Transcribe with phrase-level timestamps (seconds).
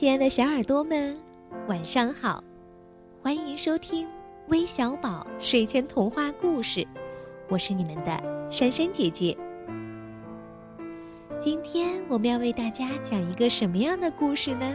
[0.00, 1.14] 亲爱的小耳朵们，
[1.68, 2.42] 晚上好！
[3.22, 4.08] 欢迎收听
[4.48, 6.88] 微小宝睡前童话故事，
[7.50, 8.16] 我是你们的
[8.50, 9.36] 珊珊姐姐。
[11.38, 14.72] 今天我们要为大家讲一个什么样的故事呢？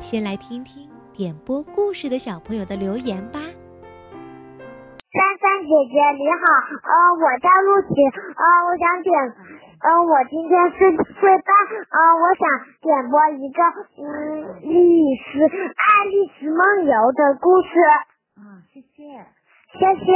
[0.00, 3.40] 先来听听点播故事的小朋友的留言吧。
[3.40, 6.44] 珊珊姐姐你好，
[6.76, 7.88] 呃，我叫陆琪，
[8.36, 9.16] 呃，我想点。
[9.80, 11.39] 嗯，我今天是睡
[11.70, 12.42] 班，嗯，我想
[12.80, 13.62] 点播一个
[13.98, 14.02] 嗯
[14.62, 17.68] 丽丝爱丽丝梦游的故事。
[18.36, 19.24] 嗯，谢谢，
[19.72, 20.10] 谢谢。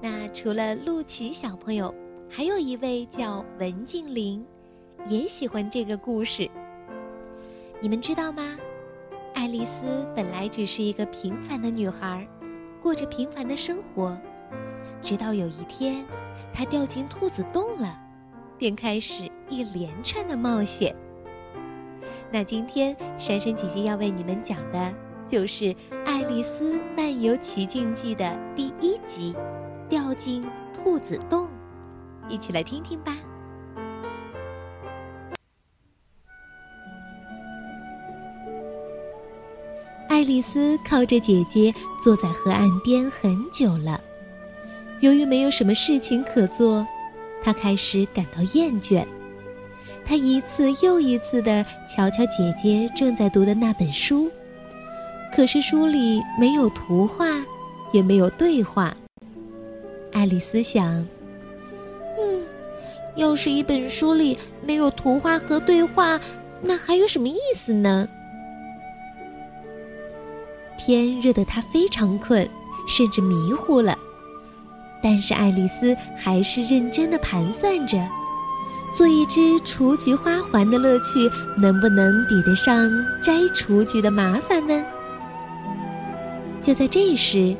[0.00, 1.94] 那除了陆琪小朋友，
[2.30, 4.46] 还有一位叫文静玲，
[5.06, 6.48] 也喜欢这个故事。
[7.80, 8.42] 你们知道吗？
[9.34, 12.26] 爱丽丝本来只是一个平凡的女孩，
[12.82, 14.16] 过着平凡的生活。
[15.02, 16.04] 直到有一天，
[16.52, 17.98] 他掉进兔子洞了，
[18.56, 20.94] 便开始一连串的冒险。
[22.30, 24.92] 那今天珊珊姐姐要为你们讲的，
[25.26, 25.64] 就是
[26.04, 29.34] 《爱丽丝漫游奇境记》的第一集
[29.88, 31.46] 《掉进兔子洞》，
[32.28, 33.16] 一起来听听吧。
[40.08, 41.72] 爱丽丝靠着姐姐
[42.02, 43.98] 坐在河岸边很久了。
[45.00, 46.86] 由于没有什么事情可做，
[47.42, 49.04] 他开始感到厌倦。
[50.04, 54.30] 他一次又一次地瞧瞧姐姐正在读的那本书，
[55.34, 57.26] 可是书里没有图画，
[57.92, 58.96] 也没有对话。
[60.12, 61.06] 爱丽丝想
[62.18, 62.46] ：“嗯，
[63.16, 66.18] 要是一本书里没有图画和对话，
[66.62, 68.08] 那还有什么意思呢？”
[70.78, 72.48] 天热得他非常困，
[72.88, 73.96] 甚至迷糊了。
[75.02, 77.98] 但是爱丽丝还是认真的盘算着，
[78.96, 82.90] 做一只雏菊花环的乐趣能不能抵得上
[83.22, 84.84] 摘雏菊的麻烦呢？
[86.60, 87.54] 就在这时，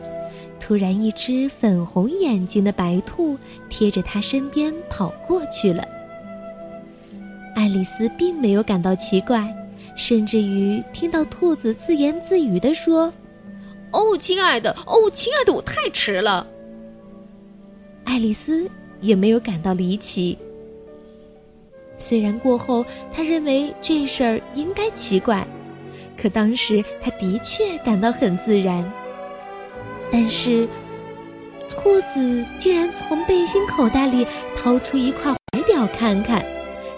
[0.58, 3.38] 突然一只粉红眼睛的白兔
[3.68, 5.86] 贴着她身边跑过去了。
[7.54, 9.54] 爱丽丝并没有感到奇怪，
[9.96, 13.12] 甚至于听到兔子自言自语地说
[13.92, 16.46] ：“哦，亲爱的，哦，亲爱的，我太迟了。”
[18.08, 18.66] 爱丽丝
[19.02, 20.38] 也没有感到离奇。
[21.98, 22.82] 虽然过后
[23.12, 25.46] 她认为这事儿应该奇怪，
[26.16, 28.82] 可当时她的确感到很自然。
[30.10, 30.66] 但是，
[31.68, 34.26] 兔子竟然从背心口袋里
[34.56, 36.42] 掏出一块怀表看看，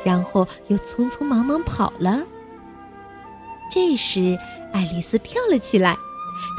[0.05, 2.23] 然后又匆匆忙忙跑了。
[3.69, 4.39] 这时，
[4.73, 5.97] 爱丽丝跳了起来，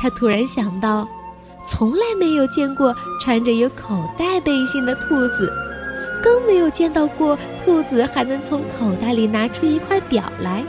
[0.01, 1.07] 她突然想到。
[1.65, 5.51] 从来没有见过穿着有口袋背心的兔子，
[6.21, 10.63] 更没有见到过兔子还能从口袋里拿出一块表来。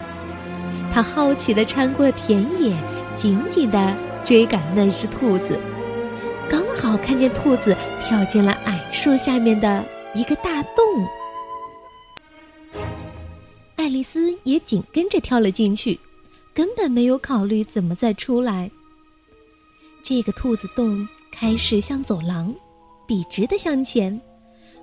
[0.92, 2.76] 他好奇地穿过田野，
[3.16, 5.58] 紧紧地追赶那只兔子，
[6.48, 9.82] 刚好看见兔子跳进了矮树下面的
[10.14, 10.84] 一个大洞。
[13.76, 15.98] 爱丽丝也紧跟着跳了进去，
[16.54, 18.70] 根本没有考虑怎么再出来。
[20.02, 22.52] 这个兔子洞开始像走廊，
[23.06, 24.20] 笔直的向前，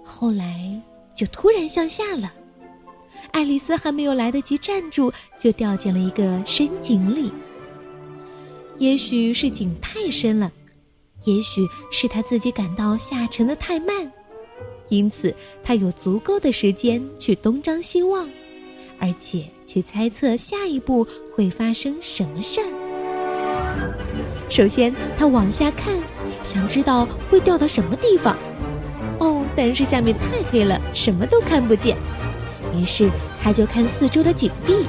[0.02, 0.82] 后来
[1.14, 2.32] 就突然向下了。
[3.32, 7.32] 爱丽丝还没有来得及站住，就掉进了一个深井里。
[8.78, 10.50] 也许是井太深了，
[11.26, 14.10] 也许是她自己感到下沉的太慢，
[14.88, 18.26] 因此她有足够的时间去东张西望，
[19.00, 21.06] 而且去猜测下一步
[21.36, 22.70] 会发生什么事儿。
[24.50, 25.94] 首先，他往下看，
[26.44, 28.36] 想知道会掉到什么地方。
[29.20, 31.96] 哦，但是下面太黑了，什么都看不见。
[32.76, 33.10] 于是，
[33.42, 34.86] 他就看四周的井壁。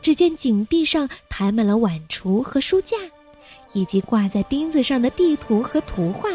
[0.00, 2.96] 只见井壁上排满了碗橱和书架，
[3.72, 6.28] 以及挂在钉子上的地图和图画。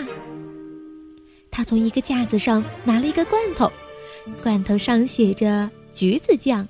[1.51, 3.71] 他从一个架子上拿了一个罐头，
[4.43, 6.67] 罐头上写着“橘子酱”，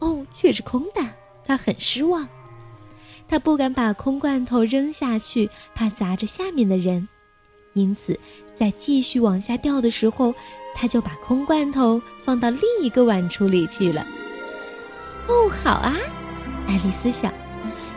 [0.00, 1.02] 哦，却是空的。
[1.44, 2.26] 他很失望。
[3.32, 7.08] 他不敢把空罐头扔下去，怕砸着下面的人，
[7.72, 8.20] 因此
[8.54, 10.34] 在继续往下掉的时候，
[10.74, 14.06] 他就把空罐头放到另一个碗橱里去了。
[15.28, 15.96] 哦，好啊，
[16.68, 17.32] 爱丽丝想，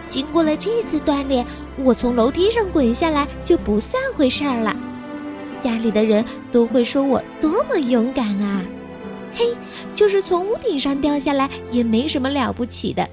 [0.07, 1.45] 经过了这次锻炼，
[1.79, 4.73] 我从楼梯上滚下来就不算回事儿了。
[5.61, 8.63] 家里的人都会说我多么勇敢啊！
[9.33, 9.53] 嘿，
[9.93, 13.05] 就是从屋顶上掉下来也没什么了不起的。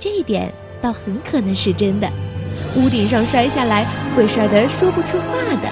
[0.00, 2.10] 这一点倒很可能是真的，
[2.74, 3.86] 屋顶上摔下来
[4.16, 5.68] 会摔得说不出话的。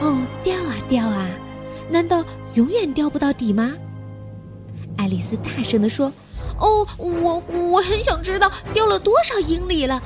[0.00, 1.28] 哦，掉啊掉啊，
[1.90, 2.24] 难道
[2.54, 3.72] 永远掉不到底吗？
[4.96, 6.12] 爱丽丝大声地说
[6.58, 10.02] ：“哦，我我很想知道掉了多少英里了。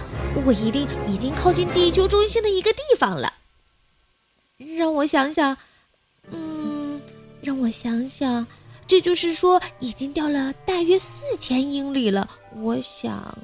[0.47, 3.35] 我一定已经靠近地球中心的一个地方了。
[4.77, 5.57] 让我想想，
[6.31, 7.01] 嗯，
[7.43, 8.47] 让我想想，
[8.89, 12.29] 这就是说已经掉了大约四千英里了。
[12.57, 13.37] 我想，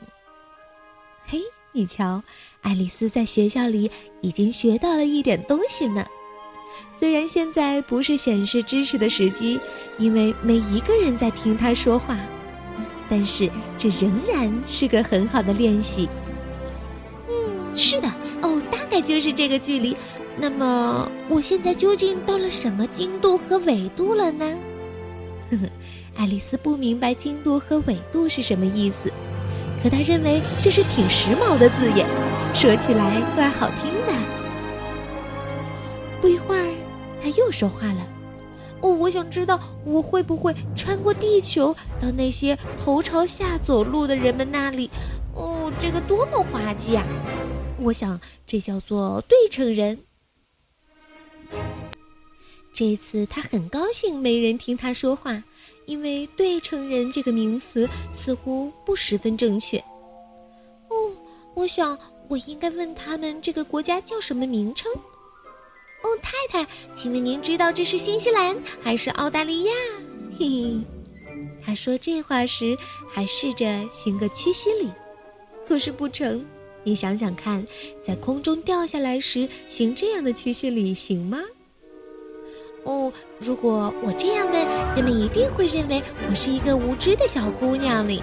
[1.26, 1.38] 嘿，
[1.70, 2.23] 你瞧，
[2.62, 3.91] 爱丽丝在学校里
[4.23, 6.05] 已经学到了一点东西呢。”
[6.91, 9.61] 虽然现在不是显示知识的时机，
[9.99, 12.19] 因为没一个人在听她说话，
[13.08, 16.08] 但是这仍然是个很好的练习。
[17.29, 18.08] 嗯，是的，
[18.41, 19.94] 哦，大概就是这个距离。
[20.38, 24.58] 那么，我现在究竟到了什么经度和纬度了呢？
[25.56, 25.71] 呵呵，
[26.17, 29.12] 爱丽丝不明白经度和纬度是什么意思，
[29.83, 32.06] 可她认为这是挺时髦的字眼，
[32.55, 34.12] 说起来怪好听的。
[36.21, 36.75] 不一会儿，
[37.23, 38.06] 他又说话了。
[38.81, 44.91] 哦，我想知道我会不会穿过地球到那些头朝下走路的人们那里？
[45.35, 47.05] 哦，这个多么滑稽啊！
[47.79, 49.99] 我想这叫做对称人。
[52.75, 55.41] 这次他很高兴没人听他说话，
[55.87, 59.79] 因为对称人这个名词似乎不十分正确。
[60.88, 61.12] 哦，
[61.55, 61.97] 我想
[62.29, 64.91] 我应该问他们这个国家叫什么名称。
[64.93, 69.73] 哦，太太，请问您知道这是新西兰还是澳大利亚？
[70.37, 70.81] 嘿嘿，
[71.65, 72.77] 他说这话时
[73.09, 74.91] 还试着行个屈膝礼，
[75.65, 76.44] 可是不成。
[76.82, 77.65] 你想想看，
[78.03, 81.41] 在空中掉下来时行这样的屈膝礼行吗？
[82.84, 88.22] 哦，如果我这样问，人们一定会认为我是一个无知的小姑娘哩。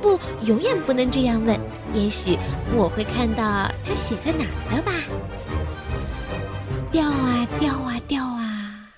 [0.00, 1.58] 不，永远不能这样问。
[1.94, 2.38] 也许
[2.74, 4.92] 我会看到它写在哪儿的吧。
[6.90, 8.90] 掉啊掉啊掉啊！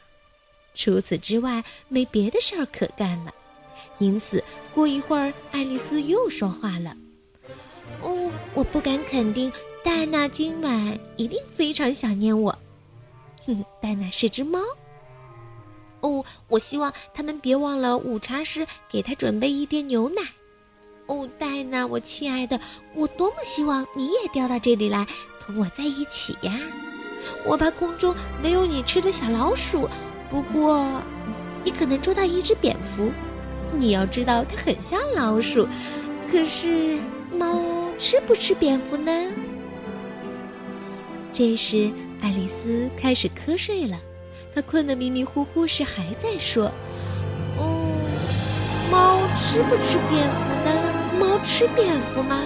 [0.75, 3.35] 除此之外，没别的事儿可干了。
[3.99, 4.43] 因此，
[4.75, 6.97] 过一会儿，爱丽丝又说话了
[8.03, 9.53] ：“哦，我不敢肯定，
[9.83, 12.57] 戴娜今晚一定非常想念我。
[13.47, 14.61] 哼，戴娜是只猫。
[16.11, 20.23] 哦，我希望他们别忘了午茶时给他准备一点牛奶。
[21.07, 22.61] 哦，戴娜，我亲爱的，
[22.95, 25.07] 我多么希望你也掉到这里来，
[25.41, 26.59] 同我在一起呀！”
[27.45, 29.89] 我怕空中没有你吃的小老鼠，
[30.29, 31.03] 不过，
[31.65, 33.11] 你可能捉到一只蝙蝠。
[33.73, 35.67] 你要知道，它很像老鼠。
[36.31, 36.99] 可是，
[37.33, 39.33] 猫吃不吃蝙蝠呢？
[41.33, 41.91] 这时，
[42.21, 43.99] 爱丽丝开始瞌睡了。
[44.55, 46.71] 他困得迷迷糊糊时，还在说
[47.59, 47.97] ：“哦，
[48.91, 51.19] 猫吃不吃蝙蝠呢？
[51.19, 52.43] 猫吃蝙蝠吗？”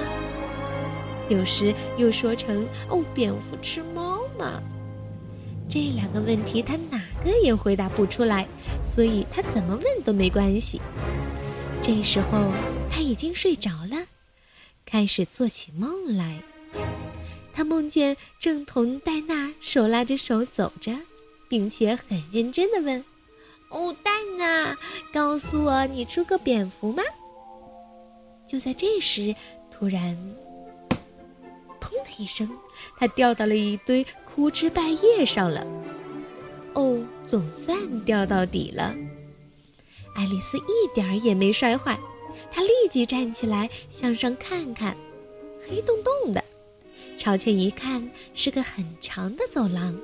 [1.31, 4.62] 有时又说成：“哦，蝙蝠吃猫吗？”
[5.67, 8.47] 这两个问题，他哪个也回答不出来，
[8.85, 10.81] 所以他怎么问都没关系。
[11.81, 12.53] 这时候
[12.91, 14.07] 他已经睡着了，
[14.85, 16.39] 开始做起梦来。
[17.55, 20.93] 他梦见正同戴娜手拉着手走着，
[21.55, 23.05] 并且很认真的问
[23.71, 24.77] ：“哦，戴娜，
[25.12, 27.01] 告诉我，你出过蝙蝠吗？”
[28.45, 29.33] 就在这时，
[29.71, 30.19] 突然。
[31.81, 32.51] 砰的一声，
[32.99, 35.65] 他掉到了一堆枯枝败叶上了。
[36.73, 38.93] 哦，总算掉到底了。
[40.17, 41.97] 爱丽丝一点儿也没摔坏，
[42.50, 44.97] 她立即站起来向上看看，
[45.69, 46.43] 黑洞洞的。
[47.17, 49.97] 朝前一看，是个很长的走廊。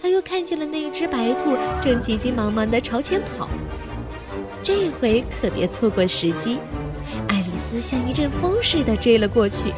[0.00, 3.48] 他又看见了那只白兔正急急忙忙地朝前跑。
[4.62, 6.58] 这回可别错过时机。
[7.28, 9.72] 爱丽丝像一阵风似的追了过去。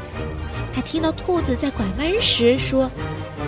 [0.74, 2.90] 他听到兔子在拐弯时说：“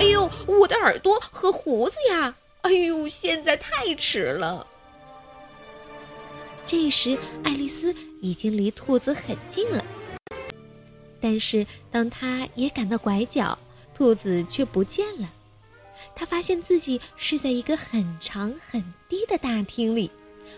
[0.01, 2.35] 哎呦，我的耳朵和胡子呀！
[2.63, 4.67] 哎呦，现在太迟了。”
[6.67, 9.85] 这时，爱丽丝已经离兔子很近了。
[11.21, 13.59] 但是，当她也赶到拐角，
[13.95, 15.29] 兔子却不见了。
[16.15, 20.11] 他发现自己是在一个很长很低的大厅里，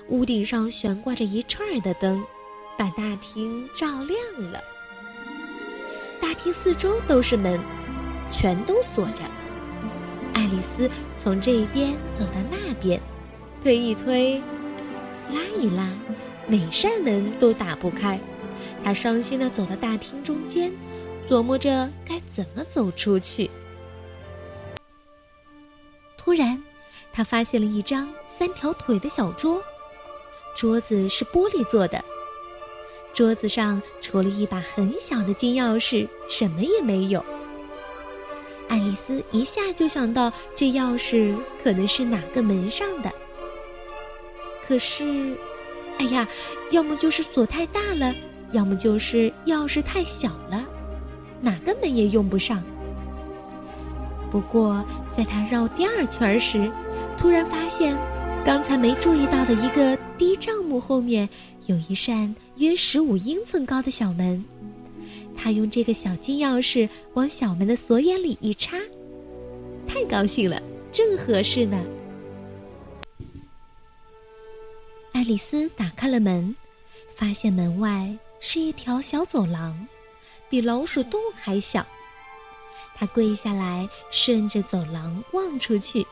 [0.09, 2.25] 屋顶上悬挂着一串的灯，
[2.79, 4.63] 把大厅照亮了。
[6.21, 7.59] 大厅四周都是门，
[8.31, 9.23] 全都锁着。
[10.33, 13.01] 爱丽丝从这边走到那边，
[13.63, 14.41] 推一推，
[15.31, 15.89] 拉一拉，
[16.47, 18.21] 每扇门都打不开。
[18.85, 20.71] 她伤心地走到大厅中间，
[21.29, 23.51] 琢磨着该怎么走出去。
[26.31, 26.63] 突然，
[27.13, 29.61] 他发现了一张三条腿的小桌，
[30.55, 32.05] 桌子是玻璃做的。
[33.13, 37.25] 桌子上除了一把很小的金钥匙，什么也没有。
[38.69, 43.11] 爱丽丝一下就想到这钥匙可能是哪个门上的，
[44.65, 45.37] 可是，
[45.99, 46.29] 哎呀，
[46.71, 48.15] 要么就是锁太大了，
[48.53, 50.65] 要么就是钥匙太小了，
[51.41, 52.63] 哪个门也用不上。
[54.31, 56.71] 不过，在他绕第二圈时，
[57.19, 57.97] 突然发现，
[58.45, 61.29] 刚才没注意到的一个低帐幕后面
[61.67, 64.45] 有一扇约十五英寸高的小门。
[65.37, 68.77] 他用这个小金钥匙往小门的锁眼里一插，
[69.87, 71.83] 太高兴了，正合适呢。
[75.13, 76.55] 爱丽丝打开了门，
[77.17, 79.89] 发现门外是一条小走廊，
[80.49, 81.85] 比老鼠洞还小。
[83.01, 86.07] 他跪下来，顺着走廊望出去，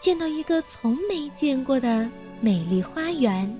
[0.00, 3.56] 见到一个从没见过的美丽花园。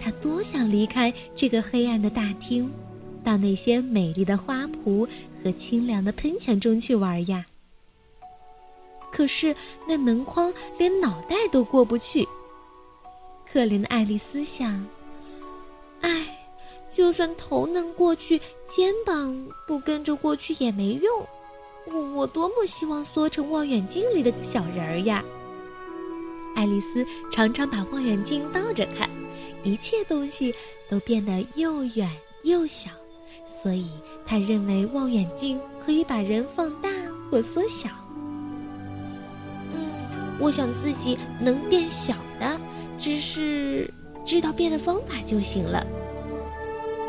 [0.00, 2.72] 他多想离开这个黑暗的大厅。
[3.22, 5.06] 到那些美丽的花圃
[5.44, 7.44] 和清凉的喷泉中去玩呀！
[9.12, 9.54] 可是
[9.86, 12.26] 那门框连脑袋都过不去。
[13.52, 14.86] 可怜的爱丽丝想
[16.00, 16.37] ：“唉，
[16.98, 19.32] 就算头能过去，肩膀
[19.68, 21.24] 不跟着过去也没用。
[21.86, 25.24] 我我多么希望缩成望远镜里的小人儿呀！”
[26.56, 29.08] 爱丽丝常常把望远镜倒着看，
[29.62, 30.52] 一切东西
[30.88, 32.10] 都变得又远
[32.42, 32.90] 又小。
[33.46, 33.92] 所以，
[34.26, 36.90] 她认为望远镜可以把人放大
[37.30, 37.88] 或缩小。
[39.72, 40.04] 嗯，
[40.40, 42.58] 我想自己能变小的，
[42.98, 43.88] 只是
[44.24, 45.86] 知道变的方法就行了。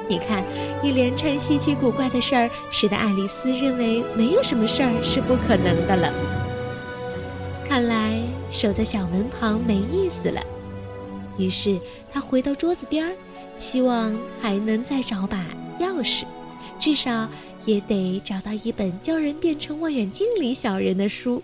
[0.09, 0.43] 你看，
[0.83, 6.11] 一连串稀奇古怪的事儿，使得爱丽丝认为没有什么事儿是不可能的了。
[7.67, 10.41] 看来守在小门旁没意思了，
[11.37, 11.79] 于是
[12.11, 13.15] 她回到桌子边儿，
[13.57, 15.45] 希望还能再找把。
[15.79, 16.25] 钥匙，
[16.77, 17.29] 至少
[17.65, 21.41] 也得找到一本教人变成望远镜里小人的书。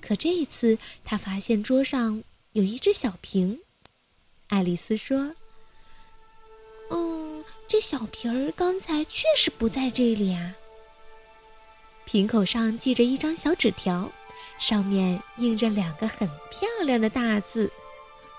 [0.00, 3.60] 可这一次，他发现桌上有一只小瓶。
[4.48, 5.30] 爱丽丝说：“，
[7.70, 10.56] 这小瓶儿刚才确实不在这里啊。”
[12.04, 14.10] 瓶口上系着一张小纸条，
[14.58, 17.70] 上面印着两个很漂亮的大字：“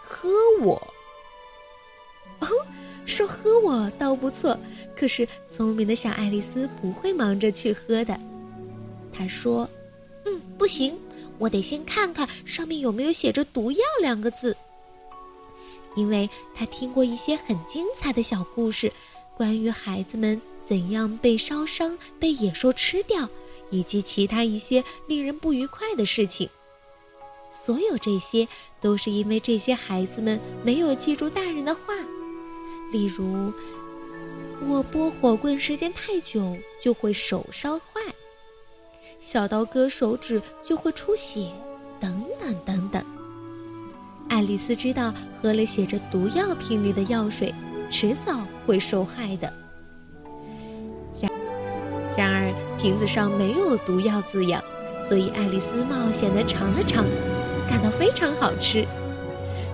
[0.04, 0.76] 喝我。”
[2.42, 2.48] 哦。
[3.04, 4.58] 说喝我倒不错，
[4.96, 8.18] 可是聪明的小爱丽丝不会忙着去喝的。
[9.12, 9.68] 她说
[10.26, 10.98] ：“嗯，不行，
[11.38, 14.56] 我得先看看上面有没有写着‘毒药’两个字。”
[15.98, 18.94] 因为她听过一些很精彩的小故事，
[19.36, 23.28] 关于孩子们怎样被烧伤、被野兽吃掉，
[23.70, 26.50] 以及其他一些令人不愉快的事情。
[27.50, 28.48] 所有这些
[28.80, 31.82] 都是因为这些孩子们没有记住大人的话。
[32.92, 33.52] 例如，
[34.68, 38.02] 我拨火棍时间太久就会手烧坏，
[39.20, 41.50] 小刀割手指就会出血，
[42.00, 43.04] 等等等等。
[44.30, 47.54] 爱丽丝知道，喝了写着毒药瓶里的药水，
[47.92, 49.54] 迟早会受害的。
[51.22, 51.30] 然
[52.18, 54.64] 然而，瓶子上没有毒药字样，
[55.08, 57.06] 所以爱丽丝冒险的尝了尝，
[57.70, 58.88] 感到非常好吃。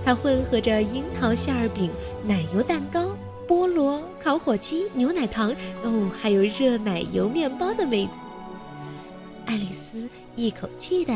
[0.04, 1.90] 它混合着樱桃馅儿饼、
[2.26, 3.10] 奶油蛋糕、
[3.46, 8.08] 菠萝、烤火鸡、牛奶糖，哦，还有热奶油面包的味。
[9.46, 11.14] 爱丽丝一口气的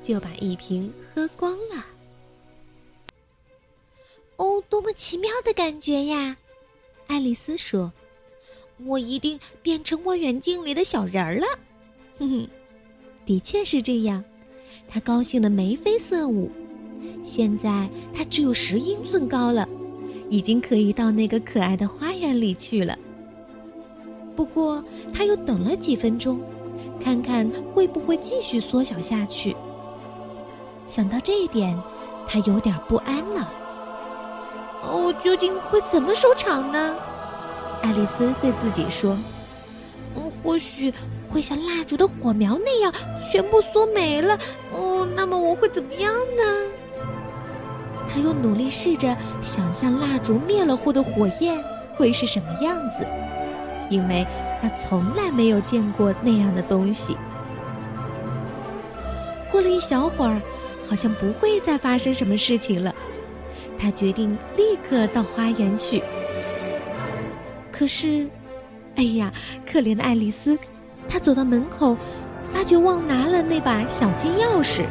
[0.00, 1.84] 就把一瓶喝光了。
[4.42, 6.36] 哦，多么奇妙的感觉呀！
[7.06, 7.92] 爱丽丝说
[8.84, 11.46] ：“我一定变成望远镜里的小人儿了。”
[12.18, 12.48] 哼哼，
[13.24, 14.24] 的确是这样。
[14.88, 16.50] 她高兴的眉飞色舞。
[17.24, 19.68] 现在她只有十英寸高了，
[20.28, 22.98] 已经可以到那个可爱的花园里去了。
[24.34, 24.84] 不过，
[25.14, 26.40] 他又等了几分钟，
[26.98, 29.54] 看看会不会继续缩小下去。
[30.88, 31.80] 想到这一点，
[32.26, 33.61] 他有点不安了。
[34.82, 36.96] 哦，究竟会怎么收场呢？
[37.82, 39.16] 爱丽丝对自己说
[40.14, 40.92] ：“嗯，或许
[41.30, 42.92] 会像蜡烛的火苗那样
[43.30, 44.38] 全部缩没了。
[44.72, 46.42] 哦，那么我会怎么样呢？”
[48.08, 51.62] 他又努力试着想象蜡烛灭了后的火焰
[51.96, 53.06] 会是什么样子，
[53.88, 54.26] 因为
[54.60, 57.16] 他从来没有见过那样的东西。
[59.50, 60.40] 过了一小会儿，
[60.88, 62.94] 好像不会再发生什么事情了。
[63.78, 66.02] 他决定立刻到花园去。
[67.70, 68.28] 可是，
[68.96, 69.32] 哎呀，
[69.70, 70.58] 可怜的爱丽丝，
[71.08, 71.96] 她走到门口，
[72.52, 74.82] 发觉忘拿了那把小金钥匙。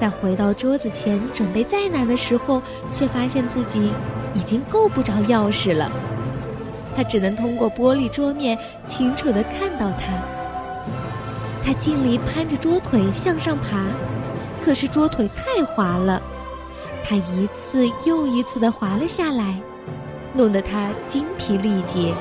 [0.00, 2.60] 在回到桌子前准备再拿的时候，
[2.92, 3.90] 却发现自己
[4.34, 5.90] 已经够不着钥匙了。
[6.96, 8.56] 他只能通过玻璃桌面
[8.86, 10.12] 清楚的看到它。
[11.64, 13.86] 他尽力攀着桌腿向上爬，
[14.62, 16.22] 可是桌腿太滑了，
[17.06, 19.60] 他一次又一次的滑了下来，
[20.32, 22.14] 弄得他精疲力竭。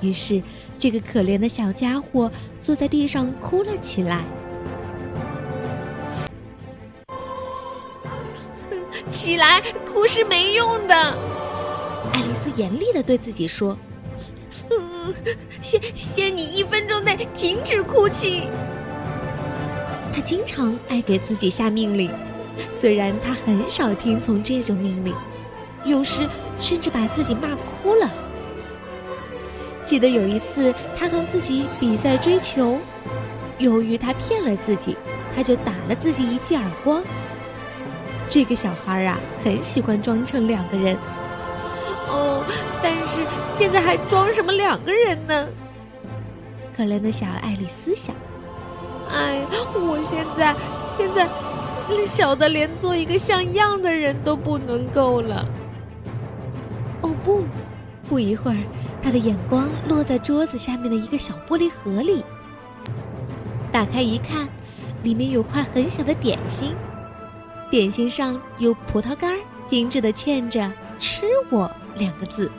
[0.00, 0.40] 于是，
[0.78, 4.24] 这个可怜的小家伙坐在地上哭了起来。
[9.10, 10.94] 起来，哭是没用的。
[12.12, 13.76] 爱丽丝严厉的对自己说
[14.70, 15.12] ：“嗯，
[15.60, 18.48] 限限你一分钟内停止哭泣。”
[20.14, 22.10] 她经常爱给自己下命令，
[22.80, 25.14] 虽然他很少听从这种命令，
[25.84, 28.10] 有时甚至把自己骂哭了。
[29.84, 32.78] 记得有一次，他同自己比赛追球，
[33.58, 34.96] 由于他骗了自己，
[35.36, 37.02] 他就打了自己一记耳光。
[38.30, 40.96] 这个小孩啊，很喜欢装成两个人。
[42.08, 42.42] 哦，
[42.82, 43.20] 但是
[43.56, 45.48] 现在还装什么两个人呢？
[46.76, 48.16] 可怜的小爱丽丝想
[49.08, 49.44] ：“哎，
[49.74, 50.56] 我现在
[50.96, 51.28] 现在
[52.06, 55.46] 小的连做一个像样的人都不能够了。”
[57.02, 57.44] 哦不，
[58.08, 58.56] 不一会儿，
[59.02, 62.24] 他的眼光落在桌子下面的一个小玻璃盒里，
[63.72, 64.48] 打开一看，
[65.02, 66.74] 里面有块很小的点心。
[67.70, 69.34] 点心上有葡萄干，
[69.66, 72.50] 精致的嵌着“吃我”两个字。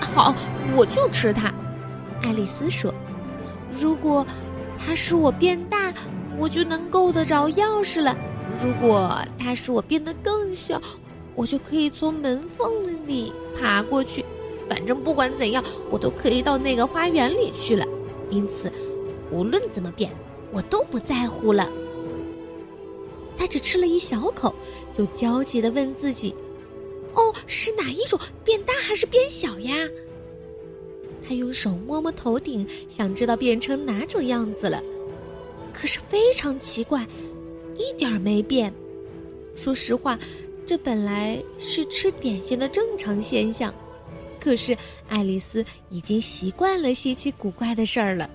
[0.00, 0.34] 好，
[0.74, 1.52] 我就吃它。
[2.22, 2.92] 爱丽丝说
[3.78, 4.26] ：“如果
[4.78, 5.79] 它使我变大，
[6.40, 8.16] 我就能够得着钥匙了；
[8.64, 10.80] 如果它使我变得更小，
[11.34, 14.24] 我就可以从门缝里爬过去。
[14.66, 17.84] 反正不管怎样，我都可以到那个花园里去了。
[18.30, 18.72] 因此，
[19.30, 20.10] 无论怎么变，
[20.50, 21.68] 我都不在乎了。”
[23.36, 24.54] 他只吃了一小口，
[24.92, 26.34] 就焦急地问自己
[27.14, 29.74] ：“哦，是哪一种变大还是变小呀？”
[31.28, 34.82] 他用手摸摸头顶，想知道变成哪种样子了。
[35.72, 37.06] 可是非常奇怪，
[37.76, 38.72] 一点没变。
[39.56, 40.18] 说实话，
[40.66, 43.74] 这本来是吃点心的正常现象，
[44.38, 44.76] 可是
[45.08, 48.30] 爱丽丝已经习惯了稀奇古怪的事儿了，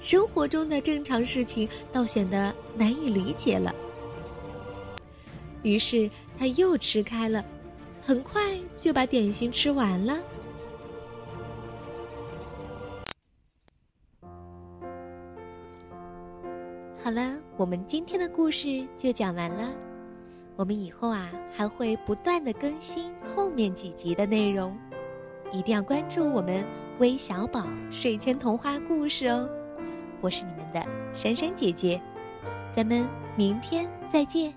[0.00, 3.74] 生活中的正常事情倒显得难以理解了。
[5.62, 7.44] 于是他又吃开了，
[8.00, 10.18] 很快就把点心吃完了。
[17.08, 19.70] 好了，我们今天的故事就讲完了。
[20.56, 24.76] 我们以后啊还会不断的更新后面几集的内容，
[25.50, 26.62] 一定要关注我们
[26.98, 29.48] 微小宝睡前童话故事哦。
[30.20, 31.98] 我是你们的珊珊姐姐，
[32.76, 34.52] 咱们明天再见。